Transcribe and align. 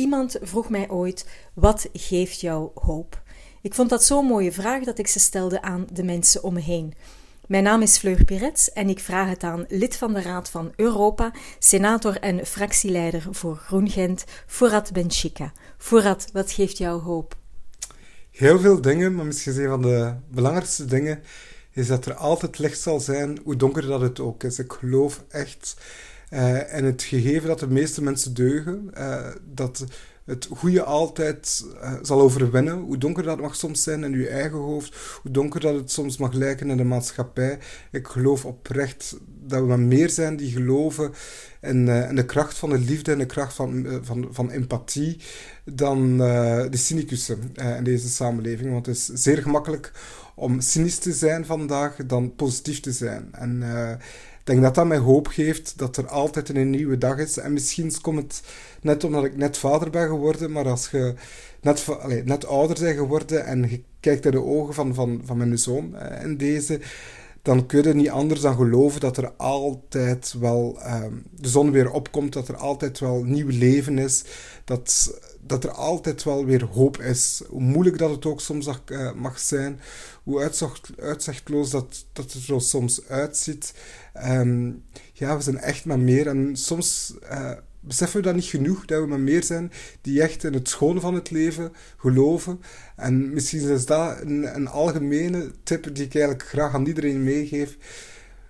Iemand 0.00 0.36
vroeg 0.42 0.68
mij 0.68 0.88
ooit: 0.88 1.26
wat 1.54 1.88
geeft 1.92 2.40
jou 2.40 2.70
hoop? 2.74 3.22
Ik 3.62 3.74
vond 3.74 3.90
dat 3.90 4.04
zo'n 4.04 4.26
mooie 4.26 4.52
vraag 4.52 4.84
dat 4.84 4.98
ik 4.98 5.06
ze 5.06 5.18
stelde 5.18 5.62
aan 5.62 5.86
de 5.92 6.02
mensen 6.02 6.42
om 6.42 6.54
me 6.54 6.60
heen. 6.60 6.94
Mijn 7.46 7.62
naam 7.62 7.82
is 7.82 7.98
Fleur 7.98 8.24
Pirets 8.24 8.72
en 8.72 8.88
ik 8.88 9.00
vraag 9.00 9.28
het 9.28 9.42
aan 9.42 9.64
lid 9.68 9.96
van 9.96 10.12
de 10.12 10.22
Raad 10.22 10.50
van 10.50 10.72
Europa, 10.76 11.32
senator 11.58 12.16
en 12.20 12.46
fractieleider 12.46 13.26
voor 13.30 13.56
GroenGent, 13.56 14.24
Fourat 14.46 14.92
Benchika. 14.92 15.52
Fourat, 15.78 16.28
wat 16.32 16.52
geeft 16.52 16.78
jou 16.78 17.02
hoop? 17.02 17.36
Heel 18.30 18.58
veel 18.58 18.80
dingen, 18.80 19.14
maar 19.14 19.26
misschien 19.26 19.62
een 19.62 19.68
van 19.68 19.82
de 19.82 20.14
belangrijkste 20.28 20.84
dingen 20.84 21.22
is 21.72 21.86
dat 21.86 22.06
er 22.06 22.14
altijd 22.14 22.58
licht 22.58 22.80
zal 22.80 23.00
zijn, 23.00 23.40
hoe 23.44 23.56
donker 23.56 23.86
dat 23.86 24.00
het 24.00 24.20
ook 24.20 24.42
is. 24.42 24.58
Ik 24.58 24.72
geloof 24.72 25.24
echt 25.28 25.76
uh, 26.30 26.76
in 26.76 26.84
het 26.84 27.02
gegeven 27.02 27.48
dat 27.48 27.60
de 27.60 27.68
meeste 27.68 28.02
mensen 28.02 28.34
deugen, 28.34 28.90
uh, 28.98 29.26
dat 29.54 29.84
het 30.24 30.48
goede 30.56 30.82
altijd 30.82 31.64
uh, 31.74 31.92
zal 32.02 32.20
overwinnen. 32.20 32.78
Hoe 32.78 32.98
donker 32.98 33.22
dat 33.22 33.40
mag 33.40 33.56
soms 33.56 33.82
zijn 33.82 34.04
in 34.04 34.12
uw 34.12 34.26
eigen 34.26 34.58
hoofd, 34.58 34.96
hoe 35.22 35.30
donker 35.30 35.60
dat 35.60 35.74
het 35.74 35.90
soms 35.90 36.16
mag 36.16 36.32
lijken 36.32 36.70
in 36.70 36.76
de 36.76 36.84
maatschappij. 36.84 37.58
Ik 37.92 38.06
geloof 38.06 38.44
oprecht 38.44 39.16
dat 39.26 39.66
we 39.66 39.76
meer 39.76 40.10
zijn 40.10 40.36
die 40.36 40.52
geloven 40.52 41.12
in, 41.60 41.88
in 41.88 42.14
de 42.14 42.24
kracht 42.24 42.58
van 42.58 42.70
de 42.70 42.78
liefde 42.78 43.12
en 43.12 43.18
de 43.18 43.26
kracht 43.26 43.54
van, 43.54 44.00
van, 44.02 44.28
van 44.30 44.50
empathie 44.50 45.20
dan 45.64 46.18
de 46.18 46.68
cynicussen 46.76 47.38
in 47.76 47.84
deze 47.84 48.08
samenleving. 48.08 48.72
Want 48.72 48.86
het 48.86 48.96
is 48.96 49.06
zeer 49.06 49.42
gemakkelijk 49.42 49.92
om 50.34 50.60
cynisch 50.60 50.98
te 50.98 51.12
zijn 51.12 51.46
vandaag 51.46 51.96
dan 52.06 52.34
positief 52.34 52.80
te 52.80 52.92
zijn. 52.92 53.28
En 53.32 53.62
ik 54.40 54.46
denk 54.46 54.62
dat 54.62 54.74
dat 54.74 54.86
mij 54.86 54.98
hoop 54.98 55.26
geeft 55.26 55.78
dat 55.78 55.96
er 55.96 56.06
altijd 56.06 56.48
een 56.48 56.70
nieuwe 56.70 56.98
dag 56.98 57.18
is. 57.18 57.36
En 57.36 57.52
misschien 57.52 58.00
komt 58.00 58.18
het 58.18 58.42
net 58.82 59.04
omdat 59.04 59.24
ik 59.24 59.36
net 59.36 59.56
vader 59.58 59.90
ben 59.90 60.08
geworden, 60.08 60.52
maar 60.52 60.68
als 60.68 60.90
je 60.90 61.14
net, 61.60 61.86
net 62.24 62.46
ouder 62.46 62.80
bent 62.80 62.96
geworden 62.96 63.44
en 63.44 63.70
je 63.70 63.82
kijkt 64.00 64.22
naar 64.22 64.32
de 64.32 64.42
ogen 64.42 64.74
van, 64.74 64.94
van, 64.94 65.20
van 65.24 65.36
mijn 65.36 65.58
zoon 65.58 65.96
in 66.22 66.36
deze, 66.36 66.80
dan 67.42 67.66
kun 67.66 67.82
je 67.82 67.94
niet 67.94 68.10
anders 68.10 68.40
dan 68.40 68.54
geloven 68.56 69.00
dat 69.00 69.16
er 69.16 69.32
altijd 69.36 70.34
wel 70.40 70.78
um, 70.86 71.22
de 71.30 71.48
zon 71.48 71.70
weer 71.70 71.90
opkomt, 71.90 72.32
dat 72.32 72.48
er 72.48 72.56
altijd 72.56 72.98
wel 72.98 73.22
nieuw 73.22 73.48
leven 73.48 73.98
is, 73.98 74.24
dat, 74.64 75.18
dat 75.40 75.64
er 75.64 75.70
altijd 75.70 76.22
wel 76.22 76.44
weer 76.44 76.64
hoop 76.64 77.00
is. 77.00 77.42
Hoe 77.48 77.60
moeilijk 77.60 77.98
dat 77.98 78.10
het 78.10 78.26
ook 78.26 78.40
soms 78.40 78.68
uh, 78.86 79.12
mag 79.12 79.38
zijn, 79.38 79.80
hoe 80.22 80.40
uitzicht, 80.40 80.90
uitzichtloos 80.98 81.70
dat, 81.70 82.04
dat 82.12 82.32
het 82.32 82.48
er 82.48 82.60
soms 82.60 83.06
uitziet. 83.08 83.74
Um, 84.26 84.84
ja, 85.12 85.36
we 85.36 85.42
zijn 85.42 85.58
echt 85.58 85.84
maar 85.84 85.98
meer. 85.98 86.26
En 86.26 86.56
soms 86.56 87.14
uh, 87.22 87.52
beseffen 87.80 88.20
we 88.20 88.26
dat 88.26 88.34
niet 88.34 88.44
genoeg, 88.44 88.84
dat 88.84 89.00
we 89.00 89.06
maar 89.06 89.20
meer 89.20 89.44
zijn 89.44 89.72
die 90.00 90.22
echt 90.22 90.44
in 90.44 90.52
het 90.52 90.68
schone 90.68 91.00
van 91.00 91.14
het 91.14 91.30
leven 91.30 91.72
geloven. 91.96 92.60
En 92.96 93.32
misschien 93.32 93.68
is 93.68 93.86
dat 93.86 94.20
een, 94.20 94.54
een 94.54 94.68
algemene 94.68 95.50
tip 95.62 95.94
die 95.94 96.04
ik 96.04 96.14
eigenlijk 96.14 96.44
graag 96.44 96.74
aan 96.74 96.86
iedereen 96.86 97.24
meegeef. 97.24 97.76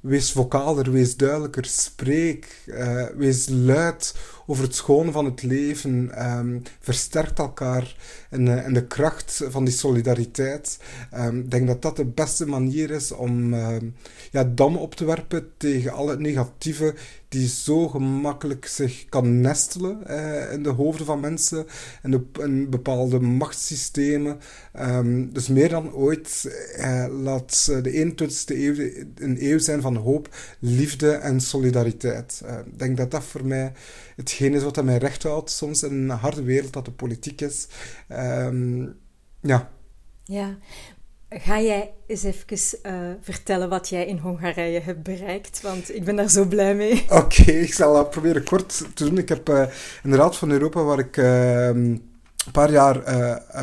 Wees 0.00 0.32
vocaler, 0.32 0.92
wees 0.92 1.16
duidelijker, 1.16 1.64
spreek, 1.64 2.62
uh, 2.66 3.06
wees 3.16 3.48
luid 3.48 4.14
over 4.46 4.64
het 4.64 4.74
schone 4.74 5.12
van 5.12 5.24
het 5.24 5.42
leven. 5.42 6.24
Um, 6.38 6.62
versterkt 6.80 7.38
elkaar 7.38 7.96
uh, 8.30 8.66
en, 8.66 8.72
de 8.72 8.86
kracht 8.86 9.42
van 9.48 9.64
die 9.64 9.74
solidariteit. 9.74 10.78
Um, 11.14 11.38
ik 11.38 11.50
denk 11.50 11.66
dat 11.66 11.82
dat 11.82 11.96
de 11.96 12.04
beste 12.04 12.46
manier 12.46 12.90
is 12.90 13.12
om 13.12 13.54
uh, 13.54 13.76
ja, 14.30 14.44
dam 14.44 14.76
op 14.76 14.94
te 14.94 15.04
werpen 15.04 15.48
tegen 15.56 15.92
al 15.92 16.08
het 16.08 16.18
negatieve 16.18 16.94
die 17.34 17.48
zo 17.48 17.88
gemakkelijk 17.88 18.66
zich 18.66 19.04
kan 19.08 19.40
nestelen 19.40 20.06
eh, 20.06 20.52
in 20.52 20.62
de 20.62 20.68
hoofden 20.68 21.06
van 21.06 21.20
mensen 21.20 21.66
en 22.02 22.10
de, 22.10 22.22
in 22.40 22.70
bepaalde 22.70 23.20
machtssystemen. 23.20 24.38
Dus 25.32 25.48
meer 25.48 25.68
dan 25.68 25.92
ooit 25.92 26.54
eh, 26.76 27.06
laat 27.22 27.64
de 27.64 28.14
21ste 28.14 28.56
eeuw 28.56 28.74
een 29.14 29.36
eeuw 29.50 29.58
zijn 29.58 29.80
van 29.80 29.96
hoop, 29.96 30.36
liefde 30.58 31.10
en 31.10 31.40
solidariteit. 31.40 32.42
Ik 32.66 32.78
denk 32.78 32.96
dat 32.96 33.10
dat 33.10 33.24
voor 33.24 33.46
mij 33.46 33.72
hetgeen 34.34 34.54
is 34.54 34.62
wat 34.62 34.84
mij 34.84 34.98
recht 34.98 35.22
houdt 35.22 35.50
soms 35.50 35.82
in 35.82 35.92
een 35.92 36.10
harde 36.10 36.42
wereld 36.42 36.72
dat 36.72 36.84
de 36.84 36.90
politiek 36.90 37.40
is. 37.40 37.66
Um, 38.08 38.96
ja. 39.40 39.70
Ja, 40.24 40.58
Ga 41.36 41.60
jij 41.60 41.92
eens 42.06 42.22
even 42.22 42.58
uh, 42.82 43.10
vertellen 43.20 43.68
wat 43.68 43.88
jij 43.88 44.06
in 44.06 44.18
Hongarije 44.18 44.80
hebt 44.80 45.02
bereikt? 45.02 45.60
Want 45.60 45.94
ik 45.94 46.04
ben 46.04 46.16
daar 46.16 46.30
zo 46.30 46.44
blij 46.44 46.74
mee. 46.74 47.04
Oké, 47.08 47.50
ik 47.50 47.74
zal 47.74 47.94
dat 47.94 48.10
proberen 48.10 48.44
kort 48.44 48.84
te 48.94 49.04
doen. 49.04 49.18
Ik 49.18 49.28
heb 49.28 49.48
uh, 49.48 49.62
in 50.02 50.10
de 50.10 50.16
Raad 50.16 50.36
van 50.36 50.50
Europa, 50.50 50.82
waar 50.82 50.98
ik 50.98 51.16
uh, 51.16 51.96
een 52.46 52.52
paar 52.52 52.72
jaar 52.72 53.04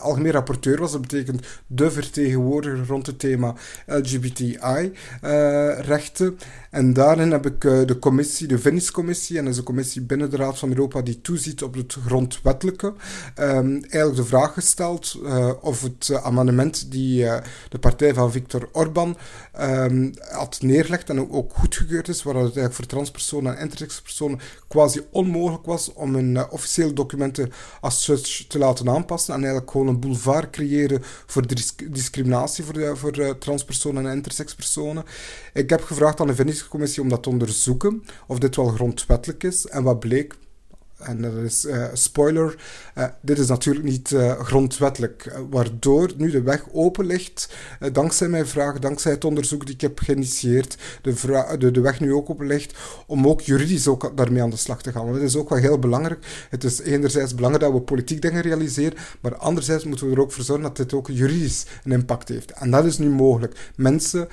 algemeen 0.00 0.32
rapporteur 0.32 0.80
was, 0.80 0.92
dat 0.92 1.00
betekent 1.00 1.46
de 1.66 1.90
vertegenwoordiger 1.90 2.86
rond 2.86 3.06
het 3.06 3.18
thema 3.18 3.54
LGBTI-rechten. 3.86 6.38
En 6.70 6.92
daarin 6.92 7.30
heb 7.30 7.46
ik 7.46 7.60
de 7.60 7.96
commissie, 8.00 8.46
de 8.46 8.58
Venice-commissie, 8.58 9.38
en 9.38 9.44
dat 9.44 9.52
is 9.52 9.58
een 9.58 9.64
commissie 9.64 10.02
binnen 10.02 10.30
de 10.30 10.36
Raad 10.36 10.58
van 10.58 10.68
Europa 10.68 11.02
die 11.02 11.20
toeziet 11.20 11.62
op 11.62 11.74
het 11.74 11.96
grondwettelijke, 12.06 12.86
um, 12.86 13.82
eigenlijk 13.82 14.16
de 14.16 14.24
vraag 14.24 14.52
gesteld 14.52 15.18
of 15.60 15.82
het 15.82 16.20
amendement 16.22 16.90
die 16.90 17.24
de 17.68 17.78
partij 17.80 18.14
van 18.14 18.32
Viktor 18.32 18.68
Orban 18.72 19.16
um, 19.60 20.12
had 20.30 20.58
neergelegd 20.60 21.10
en 21.10 21.30
ook 21.30 21.52
goedgekeurd 21.54 22.08
is, 22.08 22.22
waar 22.22 22.34
het 22.34 22.42
eigenlijk 22.42 22.74
voor 22.74 22.86
transpersonen 22.86 23.56
en 23.56 23.62
intersexpersonen 23.62 24.40
quasi 24.68 25.00
onmogelijk 25.10 25.66
was 25.66 25.92
om 25.92 26.14
hun 26.14 26.50
officiële 26.50 26.92
documenten 26.92 27.52
als 27.80 28.04
such 28.04 28.44
te 28.48 28.58
laten 28.58 28.63
aanpassen 28.64 29.34
en 29.34 29.40
eigenlijk 29.40 29.70
gewoon 29.70 29.86
een 29.86 30.00
boulevard 30.00 30.50
creëren 30.50 31.02
voor 31.26 31.46
discriminatie 31.90 32.64
voor, 32.64 32.96
voor 32.96 33.38
transpersonen 33.38 34.06
en 34.06 34.16
intersexpersonen. 34.16 35.04
Ik 35.52 35.70
heb 35.70 35.82
gevraagd 35.82 36.20
aan 36.20 36.26
de 36.26 36.34
Venice 36.34 36.68
commissie 36.68 37.02
om 37.02 37.08
dat 37.08 37.22
te 37.22 37.28
onderzoeken, 37.28 38.04
of 38.26 38.38
dit 38.38 38.56
wel 38.56 38.66
grondwettelijk 38.66 39.42
is. 39.42 39.66
En 39.66 39.82
wat 39.82 39.98
bleek, 39.98 40.34
en 41.04 41.22
dat 41.22 41.32
is 41.32 41.64
uh, 41.64 41.84
spoiler, 41.92 42.56
uh, 42.98 43.04
dit 43.20 43.38
is 43.38 43.46
natuurlijk 43.46 43.84
niet 43.84 44.10
uh, 44.10 44.40
grondwettelijk, 44.40 45.32
waardoor 45.50 46.10
nu 46.16 46.30
de 46.30 46.42
weg 46.42 46.64
open 46.72 47.06
ligt, 47.06 47.54
dankzij 47.92 48.28
mijn 48.28 48.46
vraag, 48.46 48.78
dankzij 48.78 49.12
het 49.12 49.24
onderzoek 49.24 49.66
die 49.66 49.74
ik 49.74 49.80
heb 49.80 49.98
geïnitieerd, 49.98 50.78
de, 51.02 51.14
de, 51.58 51.70
de, 51.70 51.80
weg 51.80 52.00
nu 52.00 52.12
ook 52.12 52.30
open 52.30 52.46
ligt, 52.46 52.74
om 53.06 53.26
ook 53.26 53.40
juridisch 53.40 53.88
ook 53.88 54.16
daarmee 54.16 54.42
aan 54.42 54.50
de 54.50 54.56
slag 54.56 54.82
te 54.82 54.92
gaan. 54.92 55.04
Want 55.04 55.14
dat 55.14 55.28
is 55.28 55.36
ook 55.36 55.48
wel 55.48 55.58
heel 55.58 55.78
belangrijk. 55.78 56.46
Het 56.50 56.64
is 56.64 56.80
enerzijds 56.80 57.34
belangrijk 57.34 57.64
dat 57.64 57.80
we 57.80 57.86
politiek 57.86 58.22
dingen 58.22 58.42
realiseren, 58.42 58.98
maar 59.20 59.36
anderzijds 59.36 59.84
moeten 59.84 60.06
we 60.08 60.14
er 60.14 60.20
ook 60.20 60.32
voor 60.32 60.44
zorgen 60.44 60.64
dat 60.64 60.76
dit 60.76 60.92
ook 60.92 61.08
juridisch 61.08 61.66
een 61.84 61.92
impact 61.92 62.28
heeft. 62.28 62.50
En 62.50 62.70
dat 62.70 62.84
is 62.84 62.98
nu 62.98 63.08
mogelijk. 63.08 63.72
Mensen, 63.76 64.28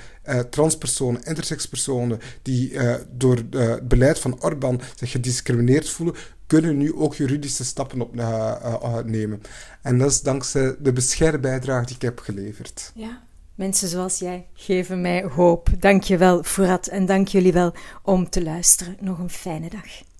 transpersonen, 0.50 1.22
intersexpersonen, 1.24 2.18
die 2.42 2.72
door 3.10 3.38
het 3.50 3.88
beleid 3.88 4.18
van 4.18 4.42
Orbán 4.42 4.80
zich 4.94 5.10
gediscrimineerd 5.10 5.90
voelen, 5.90 6.14
kunnen 6.52 6.76
nu 6.76 6.94
ook 6.94 7.14
juridische 7.14 7.64
stappen 7.64 8.00
opnemen. 8.00 9.38
Uh, 9.38 9.46
en 9.82 9.98
dat 9.98 10.10
is 10.10 10.20
dankzij 10.20 10.76
de 10.78 10.92
beschermbijdrage 10.92 11.86
die 11.86 11.94
ik 11.94 12.02
heb 12.02 12.18
geleverd. 12.18 12.92
Ja. 12.94 13.22
Mensen 13.54 13.88
zoals 13.88 14.18
jij 14.18 14.46
geven 14.54 15.00
mij 15.00 15.24
hoop. 15.24 15.68
Dank 15.78 16.02
je 16.02 16.16
wel, 16.16 16.42
Fourat, 16.42 16.86
en 16.86 17.06
dank 17.06 17.28
jullie 17.28 17.52
wel 17.52 17.74
om 18.02 18.30
te 18.30 18.42
luisteren. 18.42 18.96
Nog 19.00 19.18
een 19.18 19.30
fijne 19.30 19.70
dag. 19.70 20.11